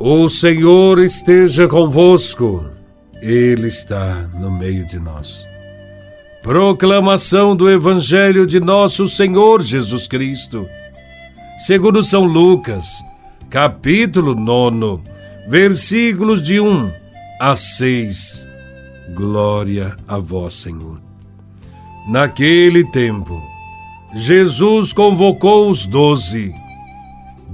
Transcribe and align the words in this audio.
O 0.00 0.28
Senhor 0.28 0.98
esteja 0.98 1.68
convosco, 1.68 2.68
Ele 3.22 3.68
está 3.68 4.28
no 4.34 4.50
meio 4.50 4.84
de 4.84 4.98
nós. 4.98 5.46
Proclamação 6.42 7.54
do 7.54 7.70
Evangelho 7.70 8.44
de 8.44 8.58
Nosso 8.58 9.08
Senhor 9.08 9.62
Jesus 9.62 10.08
Cristo, 10.08 10.68
segundo 11.64 12.02
São 12.02 12.24
Lucas, 12.24 13.04
capítulo 13.48 14.34
9, 14.34 15.00
versículos 15.48 16.42
de 16.42 16.58
1 16.58 16.90
a 17.40 17.54
6. 17.54 18.48
Glória 19.14 19.96
a 20.08 20.18
Vós, 20.18 20.54
Senhor. 20.54 21.00
Naquele 22.08 22.84
tempo, 22.90 23.40
Jesus 24.16 24.92
convocou 24.92 25.70
os 25.70 25.86
doze 25.86 26.52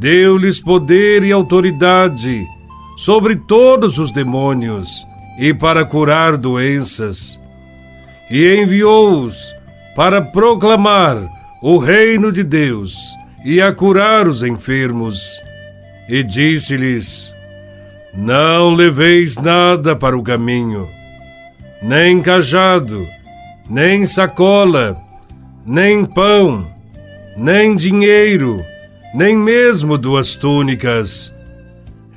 deu-lhes 0.00 0.58
poder 0.58 1.22
e 1.22 1.30
autoridade 1.30 2.46
sobre 2.96 3.36
todos 3.36 3.98
os 3.98 4.10
demônios 4.10 5.06
e 5.38 5.52
para 5.52 5.84
curar 5.84 6.38
doenças, 6.38 7.38
e 8.30 8.62
enviou-os 8.62 9.54
para 9.94 10.22
proclamar 10.22 11.18
o 11.62 11.76
reino 11.76 12.32
de 12.32 12.42
Deus 12.42 12.96
e 13.44 13.60
a 13.60 13.74
curar 13.74 14.26
os 14.26 14.42
enfermos. 14.42 15.20
E 16.08 16.22
disse-lhes: 16.22 17.34
Não 18.14 18.70
leveis 18.70 19.36
nada 19.36 19.94
para 19.94 20.16
o 20.16 20.22
caminho, 20.22 20.88
nem 21.82 22.22
cajado, 22.22 23.06
nem 23.68 24.06
sacola, 24.06 24.96
nem 25.66 26.06
pão, 26.06 26.66
nem 27.36 27.76
dinheiro 27.76 28.64
nem 29.12 29.36
mesmo 29.36 29.98
duas 29.98 30.36
túnicas. 30.36 31.34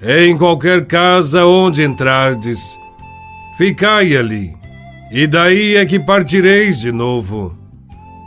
Em 0.02 0.38
qualquer 0.38 0.86
casa 0.86 1.46
onde 1.46 1.84
entrardes, 1.84 2.78
ficai 3.58 4.16
ali, 4.16 4.54
e 5.12 5.26
daí 5.26 5.76
é 5.76 5.86
que 5.86 6.00
partireis 6.00 6.80
de 6.80 6.92
novo. 6.92 7.58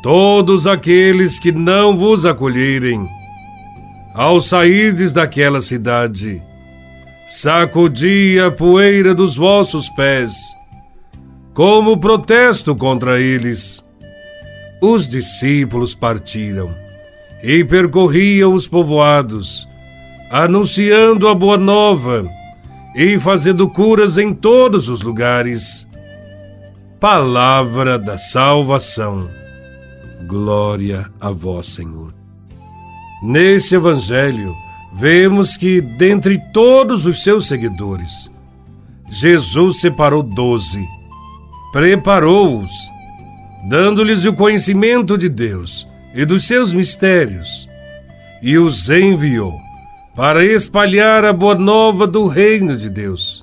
Todos 0.02 0.66
aqueles 0.66 1.38
que 1.38 1.52
não 1.52 1.96
vos 1.96 2.24
acolherem, 2.24 3.06
ao 4.14 4.40
sairdes 4.40 5.12
daquela 5.12 5.60
cidade, 5.60 6.42
sacudi 7.28 8.38
a 8.40 8.50
poeira 8.50 9.14
dos 9.14 9.36
vossos 9.36 9.88
pés, 9.90 10.32
como 11.52 11.98
protesto 11.98 12.74
contra 12.74 13.20
eles. 13.20 13.84
Os 14.80 15.08
discípulos 15.08 15.94
partiram 15.94 16.85
e 17.42 17.64
percorriam 17.64 18.54
os 18.54 18.66
povoados, 18.66 19.68
anunciando 20.30 21.28
a 21.28 21.34
boa 21.34 21.56
nova 21.56 22.28
e 22.94 23.18
fazendo 23.18 23.68
curas 23.68 24.16
em 24.16 24.32
todos 24.32 24.88
os 24.88 25.02
lugares. 25.02 25.86
Palavra 26.98 27.98
da 27.98 28.16
salvação. 28.16 29.28
Glória 30.26 31.10
a 31.20 31.30
vós, 31.30 31.66
Senhor. 31.66 32.12
Nesse 33.22 33.74
evangelho, 33.74 34.54
vemos 34.94 35.56
que, 35.56 35.80
dentre 35.80 36.40
todos 36.52 37.04
os 37.04 37.22
seus 37.22 37.46
seguidores, 37.46 38.30
Jesus 39.08 39.80
separou 39.80 40.22
doze, 40.22 40.84
preparou-os, 41.70 42.70
dando-lhes 43.68 44.24
o 44.24 44.32
conhecimento 44.32 45.16
de 45.16 45.28
Deus 45.28 45.86
e 46.14 46.24
dos 46.24 46.46
seus 46.46 46.72
mistérios, 46.72 47.68
e 48.42 48.58
os 48.58 48.88
enviou 48.88 49.58
para 50.14 50.44
espalhar 50.44 51.24
a 51.24 51.32
boa 51.32 51.54
nova 51.54 52.06
do 52.06 52.26
reino 52.26 52.76
de 52.76 52.88
Deus. 52.88 53.42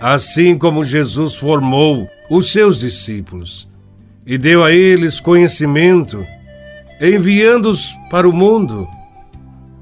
Assim 0.00 0.58
como 0.58 0.84
Jesus 0.84 1.36
formou 1.36 2.08
os 2.28 2.52
seus 2.52 2.80
discípulos 2.80 3.68
e 4.26 4.36
deu 4.36 4.64
a 4.64 4.72
eles 4.72 5.20
conhecimento, 5.20 6.26
enviando-os 7.00 7.96
para 8.10 8.28
o 8.28 8.32
mundo, 8.32 8.88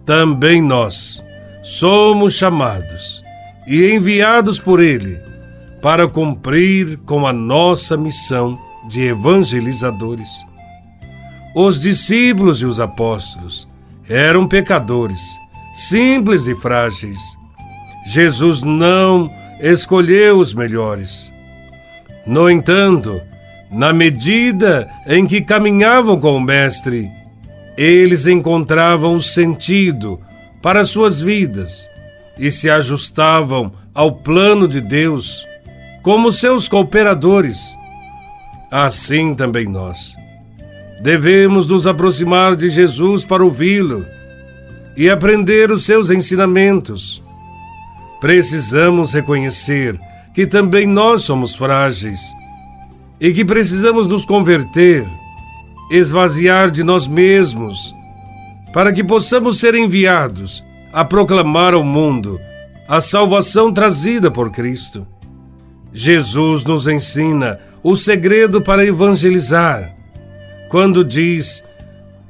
também 0.04 0.62
nós 0.62 1.24
somos 1.62 2.34
chamados 2.34 3.24
e 3.66 3.90
enviados 3.90 4.60
por 4.60 4.80
Ele 4.80 5.18
para 5.82 6.08
cumprir 6.08 6.98
com 6.98 7.26
a 7.26 7.32
nossa 7.32 7.96
missão 7.96 8.58
de 8.88 9.02
evangelizadores. 9.02 10.28
Os 11.58 11.80
discípulos 11.80 12.60
e 12.60 12.66
os 12.66 12.78
apóstolos 12.78 13.66
eram 14.06 14.46
pecadores, 14.46 15.22
simples 15.74 16.46
e 16.46 16.54
frágeis. 16.54 17.18
Jesus 18.04 18.60
não 18.60 19.32
escolheu 19.58 20.36
os 20.36 20.52
melhores. 20.52 21.32
No 22.26 22.50
entanto, 22.50 23.18
na 23.70 23.90
medida 23.90 24.86
em 25.06 25.26
que 25.26 25.40
caminhavam 25.40 26.20
com 26.20 26.36
o 26.36 26.40
Mestre, 26.42 27.10
eles 27.74 28.26
encontravam 28.26 29.18
sentido 29.18 30.20
para 30.60 30.84
suas 30.84 31.22
vidas 31.22 31.88
e 32.38 32.50
se 32.50 32.68
ajustavam 32.68 33.72
ao 33.94 34.12
plano 34.12 34.68
de 34.68 34.82
Deus 34.82 35.46
como 36.02 36.30
seus 36.30 36.68
cooperadores. 36.68 37.74
Assim 38.70 39.34
também 39.34 39.64
nós 39.66 40.25
Devemos 41.06 41.68
nos 41.68 41.86
aproximar 41.86 42.56
de 42.56 42.68
Jesus 42.68 43.24
para 43.24 43.44
ouvi-lo 43.44 44.04
e 44.96 45.08
aprender 45.08 45.70
os 45.70 45.84
seus 45.84 46.10
ensinamentos. 46.10 47.22
Precisamos 48.20 49.12
reconhecer 49.12 49.96
que 50.34 50.48
também 50.48 50.84
nós 50.84 51.22
somos 51.22 51.54
frágeis 51.54 52.20
e 53.20 53.32
que 53.32 53.44
precisamos 53.44 54.08
nos 54.08 54.24
converter, 54.24 55.06
esvaziar 55.92 56.72
de 56.72 56.82
nós 56.82 57.06
mesmos, 57.06 57.94
para 58.72 58.92
que 58.92 59.04
possamos 59.04 59.60
ser 59.60 59.76
enviados 59.76 60.60
a 60.92 61.04
proclamar 61.04 61.72
ao 61.72 61.84
mundo 61.84 62.36
a 62.88 63.00
salvação 63.00 63.72
trazida 63.72 64.28
por 64.28 64.50
Cristo. 64.50 65.06
Jesus 65.92 66.64
nos 66.64 66.88
ensina 66.88 67.60
o 67.80 67.94
segredo 67.94 68.60
para 68.60 68.84
evangelizar 68.84 69.95
quando 70.68 71.04
diz: 71.04 71.62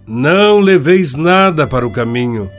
Não 0.07 0.61
leveis 0.61 1.15
nada 1.15 1.67
para 1.67 1.87
o 1.87 1.91
caminho, 1.91 2.51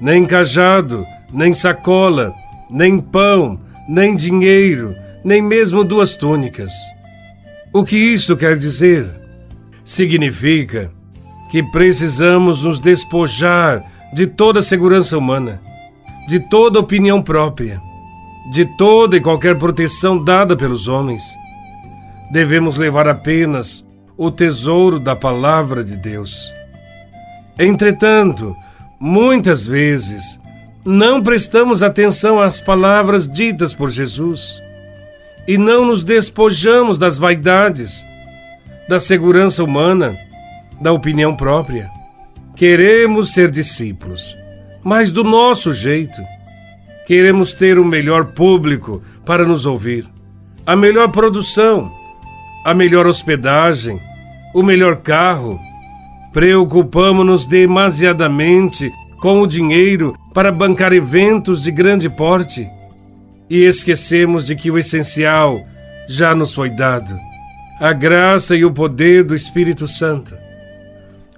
nem 0.00 0.26
cajado, 0.26 1.06
nem 1.32 1.52
sacola, 1.52 2.34
nem 2.70 2.98
pão, 3.00 3.60
nem 3.88 4.16
dinheiro, 4.16 4.94
nem 5.24 5.40
mesmo 5.40 5.84
duas 5.84 6.16
túnicas. 6.16 6.72
O 7.72 7.84
que 7.84 7.96
isto 7.96 8.36
quer 8.36 8.56
dizer? 8.56 9.06
Significa 9.84 10.90
que 11.50 11.62
precisamos 11.62 12.62
nos 12.62 12.80
despojar 12.80 13.82
de 14.12 14.26
toda 14.26 14.62
segurança 14.62 15.16
humana, 15.16 15.60
de 16.28 16.38
toda 16.38 16.78
opinião 16.78 17.22
própria, 17.22 17.80
de 18.52 18.64
toda 18.76 19.16
e 19.16 19.20
qualquer 19.20 19.58
proteção 19.58 20.22
dada 20.22 20.56
pelos 20.56 20.88
homens. 20.88 21.22
Devemos 22.30 22.76
levar 22.76 23.08
apenas 23.08 23.86
o 24.16 24.30
tesouro 24.30 24.98
da 24.98 25.16
palavra 25.16 25.82
de 25.82 25.96
Deus. 25.96 26.52
Entretanto, 27.58 28.56
muitas 29.00 29.66
vezes 29.66 30.40
não 30.84 31.22
prestamos 31.22 31.82
atenção 31.82 32.40
às 32.40 32.60
palavras 32.60 33.28
ditas 33.28 33.74
por 33.74 33.90
Jesus 33.90 34.60
e 35.46 35.56
não 35.56 35.84
nos 35.84 36.04
despojamos 36.04 36.98
das 36.98 37.18
vaidades, 37.18 38.04
da 38.88 38.98
segurança 38.98 39.62
humana, 39.62 40.16
da 40.80 40.92
opinião 40.92 41.36
própria. 41.36 41.90
Queremos 42.56 43.32
ser 43.32 43.50
discípulos, 43.50 44.36
mas 44.82 45.10
do 45.10 45.24
nosso 45.24 45.72
jeito. 45.72 46.20
Queremos 47.06 47.54
ter 47.54 47.78
o 47.78 47.84
melhor 47.84 48.26
público 48.26 49.02
para 49.24 49.44
nos 49.44 49.66
ouvir, 49.66 50.06
a 50.66 50.76
melhor 50.76 51.10
produção 51.10 52.01
a 52.64 52.74
melhor 52.74 53.06
hospedagem, 53.06 54.00
o 54.54 54.62
melhor 54.62 54.96
carro. 54.96 55.58
Preocupamos-nos 56.32 57.46
demasiadamente 57.46 58.90
com 59.20 59.40
o 59.40 59.46
dinheiro 59.46 60.16
para 60.32 60.50
bancar 60.50 60.92
eventos 60.92 61.62
de 61.62 61.70
grande 61.70 62.08
porte 62.08 62.68
e 63.48 63.64
esquecemos 63.64 64.46
de 64.46 64.56
que 64.56 64.70
o 64.70 64.78
essencial 64.78 65.60
já 66.08 66.34
nos 66.34 66.54
foi 66.54 66.70
dado 66.70 67.18
a 67.82 67.92
graça 67.92 68.54
e 68.54 68.64
o 68.64 68.70
poder 68.70 69.24
do 69.24 69.34
Espírito 69.34 69.88
Santo. 69.88 70.36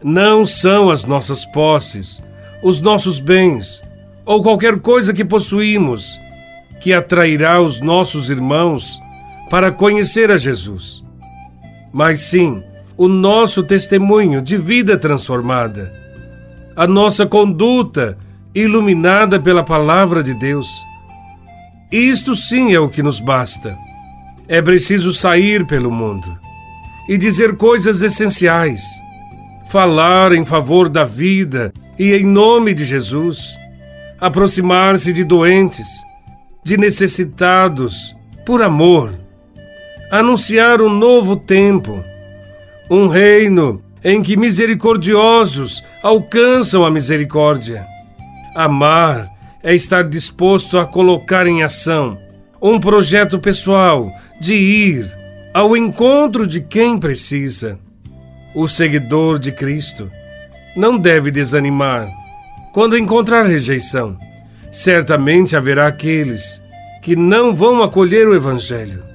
Não 0.02 0.44
são 0.44 0.90
as 0.90 1.04
nossas 1.04 1.44
posses, 1.46 2.22
os 2.62 2.80
nossos 2.80 3.18
bens 3.18 3.82
ou 4.26 4.42
qualquer 4.42 4.78
coisa 4.80 5.14
que 5.14 5.24
possuímos 5.24 6.20
que 6.80 6.92
atrairá 6.92 7.60
os 7.60 7.80
nossos 7.80 8.28
irmãos 8.28 9.00
para 9.48 9.72
conhecer 9.72 10.30
a 10.30 10.36
Jesus 10.36 11.03
mas 11.94 12.22
sim 12.22 12.60
o 12.96 13.06
nosso 13.06 13.62
testemunho 13.62 14.42
de 14.42 14.56
vida 14.56 14.98
transformada, 14.98 15.94
a 16.74 16.88
nossa 16.88 17.24
conduta 17.24 18.18
iluminada 18.52 19.40
pela 19.40 19.62
palavra 19.62 20.20
de 20.20 20.34
Deus. 20.34 20.68
Isto 21.92 22.34
sim 22.34 22.74
é 22.74 22.80
o 22.80 22.88
que 22.88 23.00
nos 23.00 23.20
basta. 23.20 23.76
É 24.48 24.60
preciso 24.60 25.14
sair 25.14 25.64
pelo 25.64 25.90
mundo 25.90 26.36
e 27.08 27.16
dizer 27.16 27.56
coisas 27.56 28.02
essenciais, 28.02 28.82
falar 29.70 30.32
em 30.32 30.44
favor 30.44 30.88
da 30.88 31.04
vida 31.04 31.72
e 31.96 32.12
em 32.12 32.26
nome 32.26 32.74
de 32.74 32.84
Jesus, 32.84 33.56
aproximar-se 34.20 35.12
de 35.12 35.22
doentes, 35.22 35.88
de 36.64 36.76
necessitados, 36.76 38.16
por 38.44 38.62
amor, 38.62 39.12
anunciar 40.10 40.80
um 40.80 40.88
novo 40.88 41.36
tempo, 41.36 42.04
um 42.90 43.08
reino 43.08 43.82
em 44.02 44.22
que 44.22 44.36
misericordiosos 44.36 45.82
alcançam 46.02 46.84
a 46.84 46.90
misericórdia. 46.90 47.86
Amar 48.54 49.28
é 49.62 49.74
estar 49.74 50.04
disposto 50.04 50.78
a 50.78 50.84
colocar 50.84 51.46
em 51.46 51.62
ação 51.62 52.18
um 52.60 52.78
projeto 52.78 53.38
pessoal 53.38 54.10
de 54.40 54.54
ir 54.54 55.06
ao 55.52 55.76
encontro 55.76 56.46
de 56.46 56.60
quem 56.60 56.98
precisa. 56.98 57.78
O 58.54 58.68
seguidor 58.68 59.38
de 59.38 59.52
Cristo 59.52 60.10
não 60.76 60.98
deve 60.98 61.30
desanimar 61.30 62.08
quando 62.72 62.98
encontrar 62.98 63.44
rejeição. 63.44 64.16
Certamente 64.70 65.56
haverá 65.56 65.86
aqueles 65.86 66.62
que 67.02 67.14
não 67.14 67.54
vão 67.54 67.82
acolher 67.82 68.26
o 68.26 68.34
Evangelho. 68.34 69.13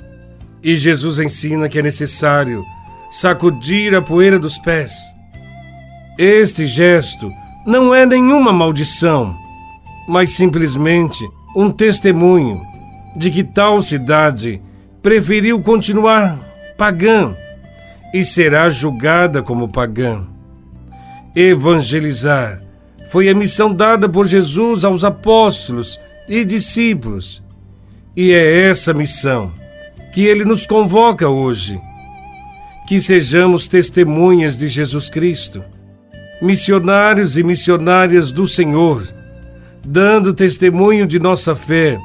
E 0.61 0.75
Jesus 0.75 1.19
ensina 1.19 1.69
que 1.69 1.79
é 1.79 1.81
necessário 1.81 2.65
sacudir 3.11 3.95
a 3.95 4.01
poeira 4.01 4.38
dos 4.38 4.57
pés. 4.57 4.94
Este 6.17 6.67
gesto 6.67 7.31
não 7.65 7.95
é 7.95 8.06
nenhuma 8.06 8.51
maldição, 8.51 9.35
mas 10.07 10.31
simplesmente 10.31 11.27
um 11.56 11.71
testemunho 11.71 12.61
de 13.15 13.31
que 13.31 13.44
tal 13.44 13.81
cidade 13.81 14.61
preferiu 15.01 15.61
continuar 15.61 16.39
pagã 16.77 17.35
e 18.13 18.25
será 18.25 18.69
julgada 18.69 19.41
como 19.41 19.69
pagã. 19.69 20.27
Evangelizar 21.35 22.62
foi 23.09 23.29
a 23.29 23.33
missão 23.33 23.73
dada 23.73 24.09
por 24.09 24.27
Jesus 24.27 24.83
aos 24.83 25.03
apóstolos 25.03 26.00
e 26.27 26.44
discípulos, 26.44 27.41
e 28.15 28.31
é 28.31 28.69
essa 28.69 28.94
missão 28.94 29.53
que 30.11 30.25
ele 30.25 30.44
nos 30.44 30.65
convoca 30.65 31.29
hoje 31.29 31.79
que 32.89 33.00
sejamos 33.00 33.67
testemunhas 33.67 34.57
de 34.57 34.67
Jesus 34.67 35.11
Cristo, 35.11 35.63
missionários 36.41 37.38
e 37.38 37.44
missionárias 37.44 38.31
do 38.31 38.47
Senhor, 38.47 39.07
dando 39.85 40.33
testemunho 40.33 41.06
de 41.06 41.19
nossa 41.19 41.56
fé 41.56 42.00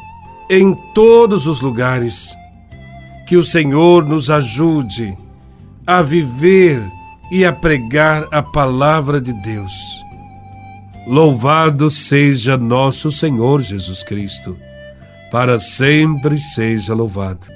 em 0.50 0.76
todos 0.94 1.46
os 1.46 1.62
lugares. 1.62 2.36
Que 3.26 3.38
o 3.38 3.42
Senhor 3.42 4.04
nos 4.04 4.28
ajude 4.28 5.16
a 5.86 6.02
viver 6.02 6.82
e 7.32 7.46
a 7.46 7.52
pregar 7.54 8.28
a 8.30 8.42
palavra 8.42 9.22
de 9.22 9.32
Deus. 9.32 9.72
Louvado 11.06 11.88
seja 11.88 12.58
nosso 12.58 13.10
Senhor 13.10 13.62
Jesus 13.62 14.02
Cristo, 14.02 14.54
para 15.30 15.58
sempre 15.58 16.38
seja 16.38 16.92
louvado. 16.92 17.53